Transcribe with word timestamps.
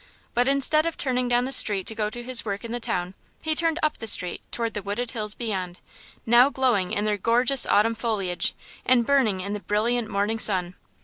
But 0.33 0.47
instead 0.47 0.87
of 0.87 0.97
turning 0.97 1.27
down 1.27 1.45
the 1.45 1.51
street 1.51 1.85
to 1.85 1.93
go 1.93 2.09
to 2.09 2.23
his 2.23 2.43
work 2.43 2.65
in 2.65 2.71
the 2.71 2.79
town 2.79 3.13
he 3.43 3.53
turned 3.53 3.77
up 3.83 3.99
the 3.99 4.07
street 4.07 4.41
toward 4.51 4.73
the 4.73 4.81
wooded 4.81 5.11
hills 5.11 5.35
beyond, 5.35 5.79
now 6.25 6.49
glowing 6.49 6.91
in 6.91 7.05
their 7.05 7.17
gorgeous 7.19 7.67
autumn 7.67 7.93
foliage 7.93 8.55
and 8.83 9.05
burning 9.05 9.41
in 9.41 9.53
the 9.53 9.59
brilliant 9.59 10.09
morning 10.09 10.39
sun. 10.39 10.73